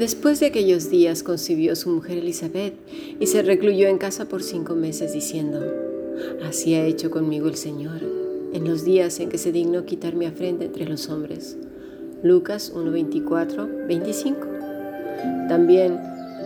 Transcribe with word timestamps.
Después 0.00 0.40
de 0.40 0.46
aquellos 0.46 0.88
días 0.88 1.22
concibió 1.22 1.76
su 1.76 1.90
mujer 1.90 2.16
Elizabeth 2.16 2.72
y 3.20 3.26
se 3.26 3.42
recluyó 3.42 3.86
en 3.86 3.98
casa 3.98 4.24
por 4.24 4.42
cinco 4.42 4.74
meses 4.74 5.12
diciendo, 5.12 5.60
Así 6.42 6.72
ha 6.72 6.86
hecho 6.86 7.10
conmigo 7.10 7.48
el 7.48 7.56
Señor 7.56 8.00
en 8.54 8.66
los 8.66 8.82
días 8.82 9.20
en 9.20 9.28
que 9.28 9.36
se 9.36 9.52
dignó 9.52 9.84
quitar 9.84 10.14
mi 10.14 10.24
afrenta 10.24 10.64
entre 10.64 10.86
los 10.86 11.10
hombres. 11.10 11.58
Lucas 12.22 12.72
1.24, 12.74 13.86
25. 13.88 14.46
También 15.50 16.00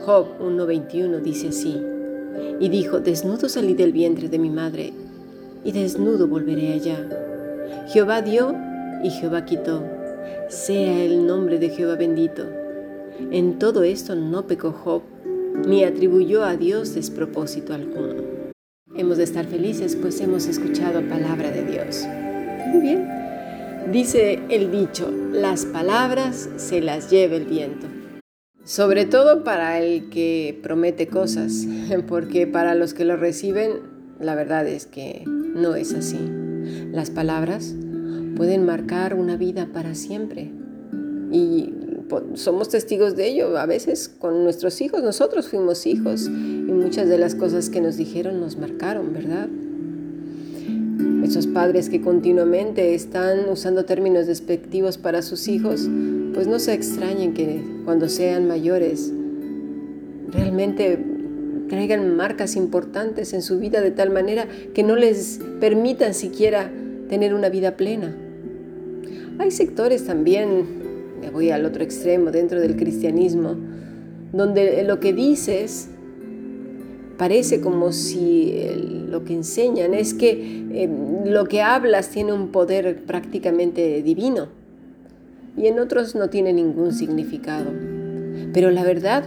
Job 0.05 0.27
1.21 0.41 1.21
dice 1.21 1.51
así, 1.51 1.81
y 2.59 2.69
dijo, 2.69 2.99
desnudo 2.99 3.49
salí 3.49 3.75
del 3.75 3.93
vientre 3.93 4.29
de 4.29 4.39
mi 4.41 4.51
madre, 4.51 4.93
y 5.63 5.71
desnudo 5.71 6.27
volveré 6.27 6.73
allá. 6.73 7.09
Jehová 7.87 8.21
dio 8.21 8.53
y 9.05 9.11
Jehová 9.11 9.45
quitó. 9.45 9.85
Sea 10.49 11.05
el 11.05 11.25
nombre 11.25 11.61
de 11.61 11.69
Jehová 11.69 11.95
bendito. 11.95 12.64
En 13.19 13.59
todo 13.59 13.85
esto 13.85 14.15
no 14.15 14.47
pecó 14.47 14.73
Job, 14.73 15.03
ni 15.67 15.85
atribuyó 15.85 16.45
a 16.45 16.57
Dios 16.57 16.95
despropósito 16.95 17.73
alguno. 17.73 18.23
Hemos 18.97 19.19
de 19.19 19.25
estar 19.25 19.47
felices, 19.47 19.97
pues 19.97 20.21
hemos 20.21 20.47
escuchado 20.47 21.03
palabra 21.09 21.51
de 21.51 21.65
Dios. 21.65 22.05
Muy 22.69 22.81
bien. 22.81 23.09
Dice 23.93 24.41
el 24.49 24.71
dicho, 24.71 25.11
las 25.33 25.67
palabras 25.67 26.49
se 26.57 26.81
las 26.81 27.11
lleva 27.11 27.37
el 27.37 27.45
viento. 27.45 27.87
Sobre 28.65 29.05
todo 29.05 29.45
para 29.45 29.79
el 29.79 30.09
que 30.09 30.59
promete 30.63 31.07
cosas, 31.07 31.67
porque 32.09 32.47
para 32.47 32.75
los 32.75 32.95
que 32.95 33.05
lo 33.05 33.17
reciben, 33.17 33.81
la 34.19 34.35
verdad 34.35 34.67
es 34.67 34.87
que 34.87 35.25
no 35.27 35.75
es 35.75 35.93
así. 35.93 36.19
Las 36.93 37.11
palabras 37.11 37.75
pueden 38.37 38.65
marcar 38.65 39.15
una 39.15 39.37
vida 39.37 39.69
para 39.73 39.95
siempre. 39.95 40.51
Y 41.31 41.74
somos 42.35 42.69
testigos 42.69 43.17
de 43.17 43.29
ello. 43.29 43.57
A 43.59 43.67
veces 43.67 44.09
con 44.09 44.45
nuestros 44.45 44.81
hijos, 44.81 45.03
nosotros 45.03 45.49
fuimos 45.49 45.87
hijos 45.87 46.27
y 46.27 46.31
muchas 46.31 47.09
de 47.09 47.19
las 47.19 47.35
cosas 47.35 47.71
que 47.71 47.81
nos 47.81 47.97
dijeron 47.97 48.41
nos 48.41 48.57
marcaron, 48.57 49.13
¿verdad? 49.13 49.49
Esos 51.25 51.47
padres 51.47 51.89
que 51.89 52.01
continuamente 52.01 52.95
están 52.95 53.49
usando 53.49 53.85
términos 53.85 54.27
despectivos 54.27 54.99
para 54.99 55.23
sus 55.23 55.49
hijos, 55.49 55.89
pues 56.35 56.47
no 56.47 56.59
se 56.59 56.75
extrañen 56.75 57.33
que 57.33 57.63
cuando 57.85 58.09
sean 58.09 58.47
mayores 58.47 59.11
realmente 60.31 60.99
traigan 61.69 62.15
marcas 62.15 62.57
importantes 62.57 63.33
en 63.33 63.43
su 63.43 63.59
vida 63.59 63.81
de 63.81 63.91
tal 63.91 64.11
manera 64.11 64.47
que 64.75 64.83
no 64.83 64.97
les 64.97 65.41
permitan 65.61 66.15
siquiera 66.15 66.71
tener 67.09 67.35
una 67.35 67.49
vida 67.49 67.77
plena. 67.77 68.15
Hay 69.39 69.51
sectores 69.51 70.05
también, 70.05 70.84
voy 71.31 71.51
al 71.51 71.65
otro 71.65 71.83
extremo, 71.83 72.31
dentro 72.31 72.61
del 72.61 72.77
cristianismo, 72.77 73.57
donde 74.33 74.83
lo 74.85 75.01
que 75.01 75.13
dices 75.13 75.89
parece 77.17 77.61
como 77.61 77.93
si 77.93 78.55
lo 79.09 79.25
que 79.25 79.35
enseñan 79.35 79.95
es 79.95 80.15
que 80.15 80.65
eh, 80.73 80.91
lo 81.27 81.47
que 81.47 81.63
hablas 81.63 82.11
tiene 82.11 82.33
un 82.33 82.49
poder 82.49 83.05
prácticamente 83.05 84.03
divino 84.03 84.49
y 85.57 85.69
en 85.69 85.79
otros 85.79 86.15
no 86.15 86.31
tiene 86.31 86.53
ningún 86.53 86.93
significado. 86.93 87.71
Pero 88.53 88.71
la 88.71 88.83
verdad 88.83 89.25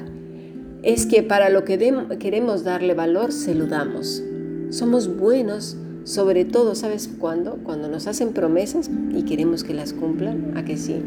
es 0.84 1.06
que 1.06 1.24
para 1.24 1.50
lo 1.50 1.64
que 1.64 1.78
queremos 2.20 2.64
darle 2.64 2.94
valor 2.94 3.32
se 3.32 3.56
lo 3.56 3.68
damos. 3.68 4.24
Somos 4.70 5.18
buenos 5.18 5.78
sobre 6.08 6.46
todo, 6.46 6.74
¿sabes 6.74 7.10
cuándo? 7.20 7.60
Cuando 7.66 7.90
nos 7.90 8.08
hacen 8.08 8.32
promesas 8.32 8.90
y 9.14 9.24
queremos 9.24 9.66
que 9.66 9.74
las 9.74 9.92
cumplan. 9.92 10.54
¿A 10.56 10.64
que 10.64 10.78
sí? 10.78 11.02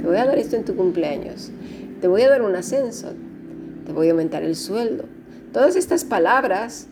Te 0.00 0.06
voy 0.06 0.16
a 0.16 0.24
dar 0.24 0.38
esto 0.38 0.56
en 0.56 0.64
tu 0.64 0.74
cumpleaños. 0.74 1.50
Te 2.00 2.08
voy 2.08 2.22
a 2.22 2.30
dar 2.30 2.40
un 2.40 2.56
ascenso. 2.56 3.08
Te 3.84 3.92
voy 3.92 4.08
a 4.08 4.12
aumentar 4.12 4.42
el 4.42 4.56
sueldo. 4.56 5.04
Todas 5.52 5.76
estas 5.76 6.06
palabras, 6.06 6.88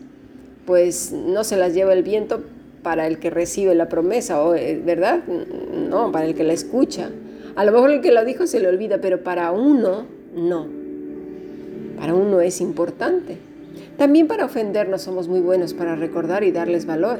pues 0.67 1.11
no 1.11 1.43
se 1.43 1.57
las 1.57 1.73
lleva 1.73 1.93
el 1.93 2.03
viento 2.03 2.43
para 2.83 3.07
el 3.07 3.17
que 3.17 3.31
recibe 3.31 3.73
la 3.73 3.89
promesa, 3.89 4.39
eh, 4.55 4.79
¿verdad? 4.85 5.23
No, 5.25 6.11
para 6.11 6.27
el 6.27 6.35
que 6.35 6.43
la 6.43 6.53
escucha. 6.53 7.09
A 7.55 7.65
lo 7.65 7.71
mejor 7.71 7.89
el 7.89 8.01
que 8.01 8.11
lo 8.11 8.23
dijo 8.25 8.45
se 8.45 8.59
le 8.59 8.67
olvida, 8.67 8.99
pero 9.01 9.23
para 9.23 9.51
uno, 9.51 10.05
no. 10.35 10.67
Para 11.97 12.13
uno 12.13 12.41
es 12.41 12.61
importante. 12.61 13.39
También 13.97 14.27
para 14.27 14.45
ofendernos 14.45 15.03
somos 15.03 15.27
muy 15.27 15.39
buenos 15.39 15.73
para 15.73 15.95
recordar 15.95 16.43
y 16.43 16.51
darles 16.51 16.85
valor. 16.85 17.19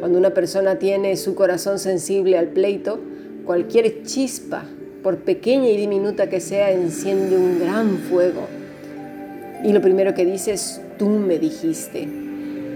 Cuando 0.00 0.18
una 0.18 0.30
persona 0.30 0.78
tiene 0.78 1.16
su 1.16 1.34
corazón 1.34 1.78
sensible 1.78 2.38
al 2.38 2.48
pleito, 2.48 2.98
cualquier 3.44 4.02
chispa, 4.02 4.64
por 5.02 5.18
pequeña 5.18 5.68
y 5.68 5.76
diminuta 5.76 6.28
que 6.28 6.40
sea, 6.40 6.72
enciende 6.72 7.36
un 7.36 7.60
gran 7.60 7.98
fuego. 7.98 8.48
Y 9.62 9.72
lo 9.72 9.80
primero 9.80 10.14
que 10.14 10.24
dice 10.24 10.52
es, 10.52 10.80
tú 10.98 11.08
me 11.08 11.38
dijiste. 11.38 12.08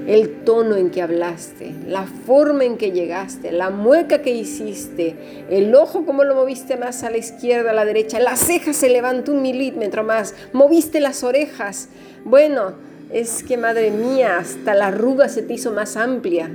El 0.06 0.44
tono 0.44 0.76
en 0.76 0.90
que 0.90 1.02
hablaste, 1.02 1.72
la 1.86 2.04
forma 2.04 2.64
en 2.64 2.76
que 2.76 2.90
llegaste, 2.90 3.52
la 3.52 3.70
mueca 3.70 4.22
que 4.22 4.32
hiciste, 4.32 5.14
el 5.50 5.74
ojo 5.74 6.04
como 6.06 6.24
lo 6.24 6.34
moviste 6.34 6.76
más 6.76 7.04
a 7.04 7.10
la 7.10 7.18
izquierda, 7.18 7.70
a 7.70 7.74
la 7.74 7.84
derecha, 7.84 8.18
la 8.18 8.36
ceja 8.36 8.72
se 8.72 8.88
levantó 8.88 9.32
un 9.32 9.42
milímetro 9.42 10.02
más, 10.02 10.34
moviste 10.52 11.00
las 11.00 11.22
orejas. 11.22 11.90
Bueno, 12.24 12.74
es 13.12 13.42
que 13.42 13.56
madre 13.56 13.90
mía, 13.90 14.38
hasta 14.38 14.74
la 14.74 14.88
arruga 14.88 15.28
se 15.28 15.42
te 15.42 15.54
hizo 15.54 15.72
más 15.72 15.96
amplia. 15.96 16.50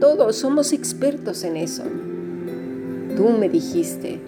Todos 0.00 0.36
somos 0.36 0.72
expertos 0.72 1.42
en 1.42 1.56
eso. 1.56 1.82
Tú 3.16 3.30
me 3.30 3.48
dijiste, 3.48 4.20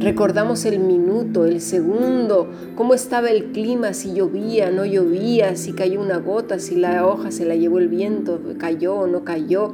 recordamos 0.00 0.64
el 0.64 0.80
minuto, 0.80 1.44
el 1.44 1.60
segundo, 1.60 2.50
cómo 2.74 2.92
estaba 2.92 3.30
el 3.30 3.52
clima, 3.52 3.94
si 3.94 4.14
llovía, 4.14 4.70
no 4.70 4.84
llovía, 4.84 5.54
si 5.54 5.72
cayó 5.72 6.00
una 6.00 6.18
gota, 6.18 6.58
si 6.58 6.74
la 6.74 7.06
hoja 7.06 7.30
se 7.30 7.44
la 7.44 7.54
llevó 7.54 7.78
el 7.78 7.88
viento, 7.88 8.40
cayó 8.58 8.96
o 8.96 9.06
no 9.06 9.22
cayó, 9.22 9.72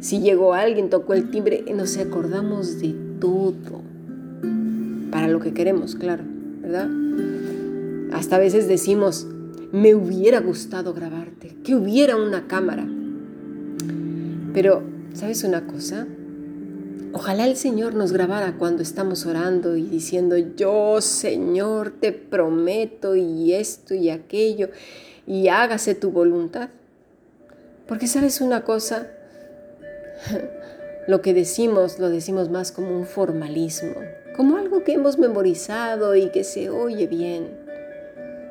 si 0.00 0.20
llegó 0.20 0.54
alguien, 0.54 0.88
tocó 0.88 1.12
el 1.12 1.30
timbre, 1.30 1.62
nos 1.74 1.98
acordamos 1.98 2.80
de 2.80 2.94
todo. 3.20 3.82
Para 5.10 5.28
lo 5.28 5.40
que 5.40 5.52
queremos, 5.52 5.94
claro, 5.94 6.24
¿verdad? 6.62 6.88
Hasta 8.12 8.36
a 8.36 8.38
veces 8.38 8.66
decimos, 8.66 9.26
me 9.72 9.94
hubiera 9.94 10.40
gustado 10.40 10.94
grabarte, 10.94 11.56
que 11.64 11.74
hubiera 11.74 12.16
una 12.16 12.46
cámara. 12.46 12.86
Pero, 14.52 14.82
¿sabes 15.12 15.44
una 15.44 15.66
cosa? 15.66 16.06
Ojalá 17.12 17.46
el 17.46 17.56
Señor 17.56 17.94
nos 17.94 18.12
grabara 18.12 18.56
cuando 18.58 18.82
estamos 18.82 19.26
orando 19.26 19.76
y 19.76 19.82
diciendo, 19.82 20.36
yo 20.36 21.00
Señor 21.00 21.90
te 21.90 22.12
prometo 22.12 23.16
y 23.16 23.54
esto 23.54 23.94
y 23.94 24.10
aquello, 24.10 24.70
y 25.26 25.48
hágase 25.48 25.94
tu 25.94 26.10
voluntad. 26.10 26.68
Porque 27.88 28.06
sabes 28.06 28.40
una 28.40 28.64
cosa, 28.64 29.10
lo 31.08 31.22
que 31.22 31.34
decimos 31.34 31.98
lo 31.98 32.10
decimos 32.10 32.50
más 32.50 32.72
como 32.72 32.96
un 32.96 33.06
formalismo, 33.06 33.94
como 34.36 34.56
algo 34.58 34.84
que 34.84 34.94
hemos 34.94 35.18
memorizado 35.18 36.16
y 36.16 36.30
que 36.30 36.44
se 36.44 36.68
oye 36.70 37.06
bien 37.06 37.65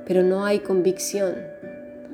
pero 0.05 0.23
no 0.23 0.45
hay 0.45 0.59
convicción. 0.59 1.35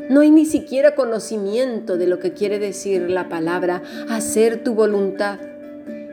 No 0.09 0.21
hay 0.21 0.31
ni 0.31 0.45
siquiera 0.45 0.95
conocimiento 0.95 1.97
de 1.97 2.07
lo 2.07 2.19
que 2.19 2.33
quiere 2.33 2.59
decir 2.59 3.09
la 3.09 3.29
palabra 3.29 3.81
hacer 4.09 4.63
tu 4.63 4.73
voluntad. 4.73 5.39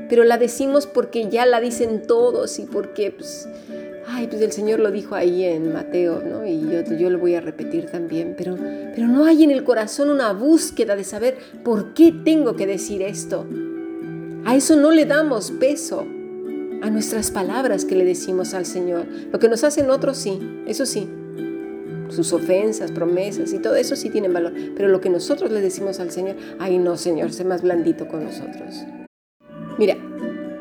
Pero 0.08 0.24
la 0.24 0.38
decimos 0.38 0.86
porque 0.86 1.28
ya 1.28 1.46
la 1.46 1.60
dicen 1.60 2.02
todos 2.06 2.58
y 2.58 2.62
porque, 2.62 3.10
pues, 3.10 3.48
ay, 4.06 4.26
pues 4.26 4.40
el 4.40 4.52
Señor 4.52 4.80
lo 4.80 4.90
dijo 4.90 5.14
ahí 5.14 5.44
en 5.44 5.72
Mateo, 5.72 6.22
¿no? 6.22 6.46
Y 6.46 6.62
yo, 6.62 6.82
yo 6.96 7.10
lo 7.10 7.18
voy 7.18 7.34
a 7.34 7.40
repetir 7.40 7.86
también. 7.86 8.34
Pero, 8.36 8.56
pero 8.94 9.06
no 9.06 9.24
hay 9.24 9.44
en 9.44 9.50
el 9.50 9.64
corazón 9.64 10.10
una 10.10 10.32
búsqueda 10.32 10.96
de 10.96 11.04
saber 11.04 11.36
por 11.62 11.92
qué 11.92 12.12
tengo 12.12 12.56
que 12.56 12.66
decir 12.66 13.02
esto. 13.02 13.46
A 14.44 14.56
eso 14.56 14.76
no 14.76 14.90
le 14.90 15.04
damos 15.04 15.50
peso 15.50 16.06
a 16.80 16.90
nuestras 16.90 17.30
palabras 17.30 17.84
que 17.84 17.96
le 17.96 18.04
decimos 18.04 18.54
al 18.54 18.64
Señor. 18.64 19.06
Lo 19.30 19.38
que 19.38 19.48
nos 19.48 19.64
hacen 19.64 19.90
otros 19.90 20.16
sí, 20.16 20.38
eso 20.66 20.86
sí, 20.86 21.08
sus 22.08 22.32
ofensas, 22.32 22.92
promesas 22.92 23.52
y 23.52 23.58
todo 23.58 23.76
eso 23.76 23.96
sí 23.96 24.10
tienen 24.10 24.32
valor. 24.32 24.52
Pero 24.76 24.88
lo 24.88 25.00
que 25.00 25.10
nosotros 25.10 25.50
le 25.50 25.60
decimos 25.60 26.00
al 26.00 26.10
Señor, 26.10 26.36
ay 26.58 26.78
no 26.78 26.96
Señor, 26.96 27.32
sé 27.32 27.44
más 27.44 27.62
blandito 27.62 28.08
con 28.08 28.24
nosotros. 28.24 28.84
Mira, 29.78 29.96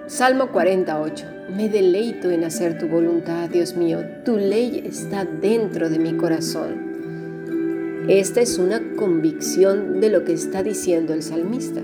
Salmo 0.08 0.52
48. 0.52 1.26
Me 1.56 1.68
deleito 1.68 2.30
en 2.32 2.44
hacer 2.44 2.78
tu 2.78 2.88
voluntad, 2.88 3.50
Dios 3.50 3.76
mío. 3.76 4.00
Tu 4.24 4.38
ley 4.38 4.84
está 4.86 5.26
dentro 5.26 5.90
de 5.90 6.00
mi 6.00 6.16
corazón. 6.16 8.06
Esta 8.08 8.40
es 8.40 8.58
una 8.58 8.82
convicción 8.96 10.00
de 10.00 10.10
lo 10.10 10.24
que 10.24 10.32
está 10.32 10.64
diciendo 10.64 11.14
el 11.14 11.24
salmista. 11.24 11.82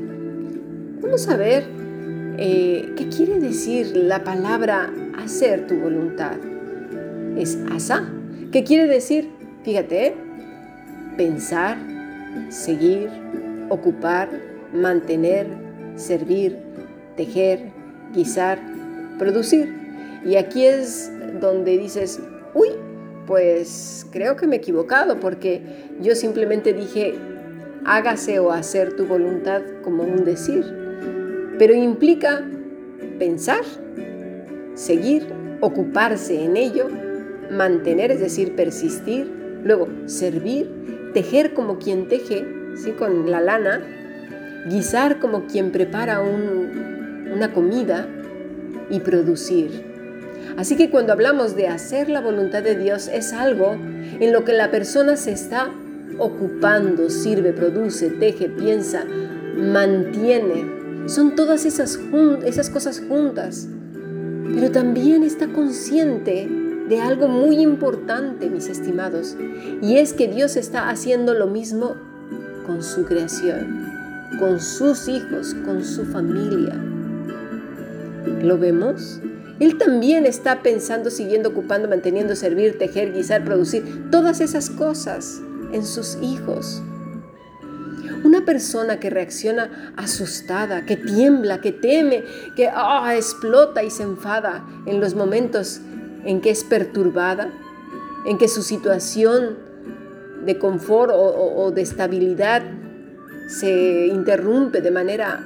Vamos 1.02 1.28
a 1.28 1.36
ver 1.36 1.66
eh, 2.38 2.94
qué 2.96 3.10
quiere 3.10 3.40
decir 3.40 3.96
la 3.96 4.24
palabra 4.24 4.94
hacer 5.18 5.68
tu 5.68 5.76
voluntad. 5.76 6.38
Es 7.36 7.58
asa. 7.72 8.10
¿Qué 8.54 8.64
quiere 8.64 8.88
decir? 8.88 9.28
Fíjate, 9.64 10.14
pensar, 11.16 11.78
seguir, 12.50 13.10
ocupar, 13.70 14.30
mantener, 14.74 15.48
servir, 15.96 16.58
tejer, 17.16 17.72
guisar, 18.14 18.60
producir. 19.18 19.74
Y 20.26 20.36
aquí 20.36 20.66
es 20.66 21.12
donde 21.40 21.78
dices, 21.78 22.20
uy, 22.54 22.70
pues 23.26 24.06
creo 24.12 24.36
que 24.36 24.48
me 24.48 24.58
he 24.58 24.60
equivocado 24.60 25.20
porque 25.20 25.62
yo 26.02 26.14
simplemente 26.16 26.74
dije, 26.74 27.16
hágase 27.86 28.40
o 28.40 28.52
hacer 28.52 28.98
tu 28.98 29.06
voluntad 29.06 29.62
como 29.82 30.04
un 30.04 30.26
decir, 30.26 30.66
pero 31.58 31.74
implica 31.74 32.46
pensar, 33.18 33.64
seguir, 34.76 35.26
ocuparse 35.62 36.44
en 36.44 36.58
ello, 36.58 36.90
mantener, 37.50 38.12
es 38.12 38.20
decir, 38.20 38.56
persistir, 38.56 39.43
luego 39.64 39.88
servir, 40.06 41.12
tejer 41.14 41.54
como 41.54 41.80
quien 41.80 42.08
teje, 42.08 42.46
¿sí? 42.76 42.92
con 42.92 43.30
la 43.30 43.42
lana, 43.42 43.82
guisar 44.70 45.20
como 45.20 45.46
quien 45.46 45.72
prepara 45.72 46.22
una 46.22 47.54
comida 47.54 48.08
y 48.90 49.00
producir. 49.00 49.94
Así 50.58 50.76
que 50.76 50.90
cuando 50.90 51.14
hablamos 51.14 51.56
de 51.56 51.68
hacer 51.68 52.10
la 52.10 52.22
voluntad 52.22 52.64
de 52.64 52.76
Dios 52.76 53.08
es 53.08 53.34
algo 53.34 53.74
en 53.74 54.32
lo 54.32 54.44
que 54.44 54.54
la 54.54 54.72
persona 54.72 55.16
se 55.18 55.32
está 55.32 55.72
ocupando, 56.20 57.10
sirve, 57.10 57.54
produce, 57.54 58.10
teje, 58.10 58.50
piensa, 58.50 59.04
mantiene. 59.58 61.08
Son 61.08 61.36
todas 61.36 61.66
esas, 61.66 62.00
esas 62.46 62.70
cosas 62.70 63.02
juntas. 63.08 63.68
Pero 64.54 64.72
también 64.72 65.24
está 65.24 65.48
consciente 65.48 66.48
de 66.88 67.02
algo 67.02 67.28
muy 67.28 67.60
importante, 67.60 68.50
mis 68.50 68.68
estimados, 68.68 69.36
y 69.82 69.98
es 69.98 70.14
que 70.14 70.28
Dios 70.28 70.56
está 70.56 70.90
haciendo 70.90 71.34
lo 71.34 71.48
mismo 71.48 71.96
con 72.66 72.84
su 72.84 73.06
creación, 73.06 73.92
con 74.40 74.60
sus 74.60 75.08
hijos, 75.08 75.56
con 75.66 75.84
su 75.84 76.06
familia. 76.06 76.74
¿Lo 78.42 78.58
vemos? 78.58 79.20
Él 79.60 79.78
también 79.78 80.26
está 80.26 80.62
pensando, 80.62 81.10
siguiendo, 81.10 81.50
ocupando, 81.50 81.88
manteniendo, 81.88 82.36
servir, 82.36 82.78
tejer, 82.78 83.14
guisar, 83.14 83.46
producir, 83.46 84.10
todas 84.12 84.42
esas 84.42 84.70
cosas 84.70 85.42
en 85.72 85.86
sus 85.86 86.18
hijos. 86.22 86.82
Una 88.24 88.46
persona 88.46 89.00
que 89.00 89.10
reacciona 89.10 89.94
asustada, 89.98 90.86
que 90.86 90.98
tiembla, 90.98 91.62
que 91.62 91.72
teme, 91.72 92.24
que 92.56 92.70
ah, 92.74 93.14
explota 93.16 93.84
y 93.84 93.90
se 93.90 94.04
enfada 94.04 94.66
en 94.86 95.00
los 95.00 95.14
momentos 95.14 95.82
en 96.26 96.42
que 96.42 96.50
es 96.50 96.64
perturbada, 96.64 97.52
en 98.26 98.38
que 98.38 98.48
su 98.48 98.62
situación 98.62 99.58
de 100.46 100.58
confort 100.58 101.12
o, 101.16 101.72
de 101.72 101.82
estabilidad 101.82 102.64
se 103.48 104.08
interrumpe 104.08 104.82
de 104.82 104.92
manera 104.92 105.44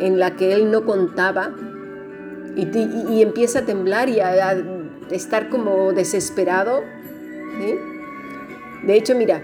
en 0.00 0.18
la 0.18 0.36
que 0.36 0.52
él 0.52 0.70
no 0.70 0.84
contaba 0.84 1.54
y, 2.56 3.22
empieza 3.22 3.60
a 3.60 3.62
temblar 3.62 4.08
y 4.08 4.20
a, 4.20 4.56
estar 5.10 5.48
como 5.48 5.92
desesperado. 5.92 6.82
De 8.84 8.94
hecho, 8.94 9.14
mira, 9.14 9.42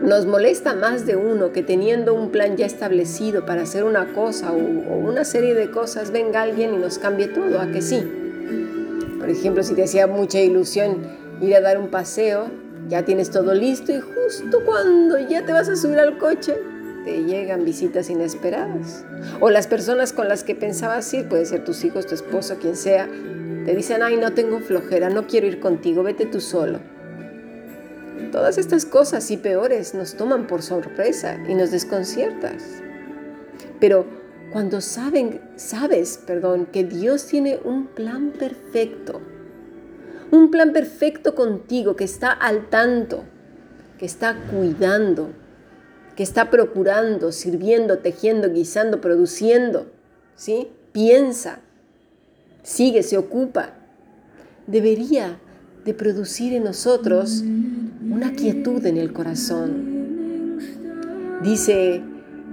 nos 0.00 0.26
molesta 0.26 0.74
más 0.74 1.04
de 1.04 1.16
uno 1.16 1.52
que 1.52 1.62
teniendo 1.62 2.14
un 2.14 2.30
plan 2.30 2.56
ya 2.56 2.64
establecido 2.64 3.44
para 3.44 3.62
hacer 3.62 3.84
una 3.84 4.12
cosa 4.14 4.52
o, 4.52 4.56
una 4.56 5.24
serie 5.24 5.54
de 5.54 5.70
cosas, 5.70 6.10
venga 6.10 6.42
alguien 6.42 6.74
y 6.74 6.78
nos 6.78 6.98
cambie 6.98 7.28
todo, 7.28 7.60
a 7.60 7.66
que 7.70 7.82
sí. 7.82 8.02
Por 9.30 9.38
ejemplo, 9.38 9.62
si 9.62 9.74
te 9.74 9.84
hacía 9.84 10.08
mucha 10.08 10.40
ilusión 10.40 11.06
ir 11.40 11.54
a 11.54 11.60
dar 11.60 11.78
un 11.78 11.86
paseo, 11.86 12.50
ya 12.88 13.04
tienes 13.04 13.30
todo 13.30 13.54
listo 13.54 13.92
y 13.92 14.00
justo 14.00 14.58
cuando 14.64 15.20
ya 15.20 15.46
te 15.46 15.52
vas 15.52 15.68
a 15.68 15.76
subir 15.76 16.00
al 16.00 16.18
coche, 16.18 16.58
te 17.04 17.22
llegan 17.22 17.64
visitas 17.64 18.10
inesperadas. 18.10 19.04
O 19.38 19.50
las 19.50 19.68
personas 19.68 20.12
con 20.12 20.26
las 20.26 20.42
que 20.42 20.56
pensabas 20.56 21.14
ir, 21.14 21.28
puede 21.28 21.46
ser 21.46 21.62
tus 21.62 21.84
hijos, 21.84 22.06
tu 22.06 22.16
esposo, 22.16 22.56
quien 22.60 22.74
sea, 22.74 23.08
te 23.64 23.72
dicen, 23.72 24.02
ay, 24.02 24.16
no 24.16 24.32
tengo 24.32 24.58
flojera, 24.58 25.10
no 25.10 25.28
quiero 25.28 25.46
ir 25.46 25.60
contigo, 25.60 26.02
vete 26.02 26.26
tú 26.26 26.40
solo. 26.40 26.80
Todas 28.32 28.58
estas 28.58 28.84
cosas 28.84 29.30
y 29.30 29.36
peores 29.36 29.94
nos 29.94 30.16
toman 30.16 30.48
por 30.48 30.62
sorpresa 30.62 31.38
y 31.48 31.54
nos 31.54 31.70
desconciertas. 31.70 32.64
Pero 33.78 34.06
cuando 34.52 34.80
saben, 34.80 35.40
sabes, 35.56 36.20
perdón, 36.26 36.66
que 36.66 36.84
Dios 36.84 37.26
tiene 37.26 37.60
un 37.64 37.86
plan 37.86 38.32
perfecto, 38.36 39.20
un 40.32 40.50
plan 40.50 40.72
perfecto 40.72 41.34
contigo, 41.34 41.96
que 41.96 42.04
está 42.04 42.32
al 42.32 42.68
tanto, 42.68 43.24
que 43.98 44.06
está 44.06 44.36
cuidando, 44.50 45.30
que 46.16 46.22
está 46.22 46.50
procurando, 46.50 47.32
sirviendo, 47.32 47.98
tejiendo, 47.98 48.52
guisando, 48.52 49.00
produciendo, 49.00 49.90
¿sí? 50.36 50.68
Piensa, 50.92 51.60
sigue, 52.62 53.02
se 53.02 53.18
ocupa. 53.18 53.74
Debería 54.66 55.38
de 55.84 55.94
producir 55.94 56.52
en 56.52 56.64
nosotros 56.64 57.42
una 58.08 58.32
quietud 58.32 58.84
en 58.86 58.96
el 58.96 59.12
corazón. 59.12 60.58
Dice 61.42 62.02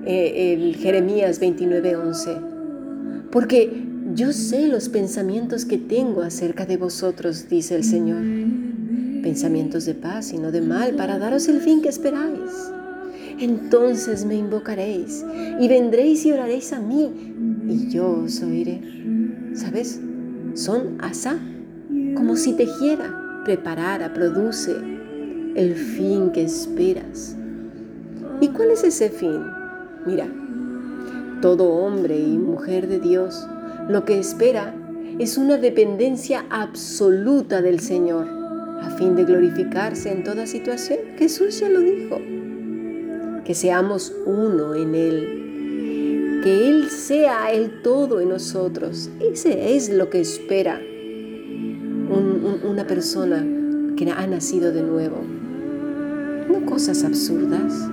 eh, 0.10 0.54
el 0.54 0.78
Jeremías 0.78 1.42
29:11, 1.42 3.30
porque 3.30 3.84
yo 4.16 4.32
sé 4.32 4.70
los 4.70 4.88
pensamientos 4.88 5.66
que 5.66 5.78
tengo 5.78 6.22
acerca 6.22 6.66
de 6.66 6.78
vosotros, 6.78 7.50
dice 7.50 7.76
el 7.76 7.84
Señor, 7.84 8.22
pensamientos 9.22 9.86
de 9.86 9.96
paz 9.96 10.32
y 10.32 10.38
no 10.38 10.54
de 10.54 10.62
mal, 10.62 10.96
para 10.96 11.20
daros 11.20 11.50
el 11.50 11.60
fin 11.60 11.82
que 11.82 11.90
esperáis. 11.90 12.72
Entonces 13.38 14.24
me 14.24 14.36
invocaréis 14.36 15.26
y 15.60 15.68
vendréis 15.68 16.26
y 16.26 16.32
oraréis 16.32 16.72
a 16.72 16.80
mí 16.80 17.12
y 17.68 17.90
yo 17.90 18.22
os 18.24 18.42
oiré. 18.42 18.80
¿Sabes? 19.56 20.00
Son 20.54 20.96
asá, 21.00 21.38
como 22.16 22.38
si 22.38 22.54
tejiera, 22.54 23.42
preparara, 23.44 24.14
produce 24.14 24.74
el 25.56 25.76
fin 25.76 26.32
que 26.32 26.44
esperas. 26.44 27.36
¿Y 28.40 28.48
cuál 28.48 28.72
es 28.72 28.86
ese 28.86 29.10
fin? 29.10 29.57
Mira, 30.08 30.26
todo 31.42 31.66
hombre 31.66 32.18
y 32.18 32.38
mujer 32.38 32.88
de 32.88 33.00
Dios 33.00 33.46
lo 33.90 34.06
que 34.06 34.18
espera 34.18 34.74
es 35.20 35.38
una 35.38 35.58
dependencia 35.58 36.46
absoluta 36.50 37.62
del 37.62 37.82
Señor 37.82 38.26
a 38.82 38.90
fin 38.92 39.18
de 39.18 39.26
glorificarse 39.26 40.12
en 40.12 40.24
toda 40.24 40.48
situación. 40.48 41.00
Jesús 41.18 41.60
ya 41.60 41.68
lo 41.68 41.82
dijo. 41.82 42.22
Que 43.44 43.54
seamos 43.54 44.14
uno 44.26 44.76
en 44.76 44.96
Él. 44.96 46.42
Que 46.42 46.70
Él 46.70 46.90
sea 46.90 47.52
el 47.52 47.82
todo 47.82 48.22
en 48.22 48.30
nosotros. 48.30 49.10
Ese 49.20 49.76
es 49.76 49.90
lo 49.90 50.10
que 50.10 50.22
espera 50.22 50.80
una 52.64 52.88
persona 52.88 53.46
que 53.98 54.10
ha 54.10 54.26
nacido 54.26 54.72
de 54.72 54.84
nuevo. 54.84 55.18
No 56.50 56.66
cosas 56.66 57.04
absurdas. 57.04 57.90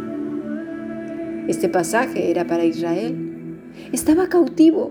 Este 1.49 1.69
pasaje 1.69 2.31
era 2.31 2.47
para 2.47 2.65
Israel. 2.65 3.59
Estaba 3.93 4.29
cautivo. 4.29 4.91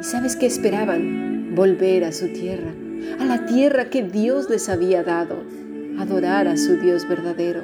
¿Y 0.00 0.04
sabes 0.04 0.34
qué 0.36 0.46
esperaban? 0.46 1.54
Volver 1.54 2.04
a 2.04 2.12
su 2.12 2.28
tierra, 2.28 2.72
a 3.20 3.24
la 3.26 3.44
tierra 3.44 3.90
que 3.90 4.02
Dios 4.02 4.48
les 4.48 4.70
había 4.70 5.02
dado, 5.04 5.36
adorar 5.98 6.48
a 6.48 6.56
su 6.56 6.76
Dios 6.76 7.06
verdadero. 7.06 7.62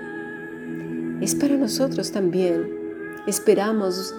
Es 1.22 1.34
para 1.34 1.56
nosotros 1.56 2.12
también. 2.12 2.68
Esperamos 3.26 4.14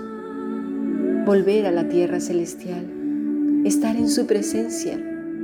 volver 1.26 1.68
a 1.68 1.72
la 1.72 1.88
tierra 1.88 2.20
celestial, 2.20 2.86
estar 3.66 3.96
en 3.96 4.10
su 4.10 4.26
presencia 4.26 5.00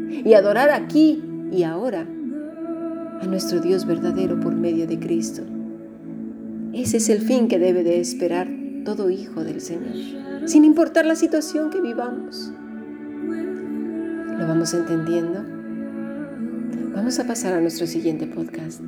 y 0.10 0.34
adorar 0.34 0.72
aquí 0.72 1.24
y 1.52 1.62
ahora 1.62 2.08
a 3.22 3.26
nuestro 3.28 3.60
Dios 3.62 3.86
verdadero 3.86 4.40
por 4.40 4.56
medio 4.56 4.88
de 4.88 4.98
Cristo. 4.98 5.44
Ese 6.76 6.98
es 6.98 7.08
el 7.08 7.22
fin 7.22 7.48
que 7.48 7.58
debe 7.58 7.86
de 7.86 8.02
esperar 8.02 8.50
todo 8.84 9.10
hijo 9.10 9.46
del 9.46 9.62
Señor, 9.62 9.96
sin 10.46 10.66
importar 10.66 11.06
la 11.06 11.16
situación 11.16 11.70
que 11.70 11.80
vivamos. 11.80 12.52
¿Lo 14.38 14.46
vamos 14.46 14.74
entendiendo? 14.74 15.42
Vamos 16.94 17.18
a 17.18 17.26
pasar 17.26 17.54
a 17.54 17.62
nuestro 17.62 17.88
siguiente 17.88 18.28
podcast. 18.28 18.82